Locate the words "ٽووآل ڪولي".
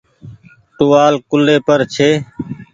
0.77-1.57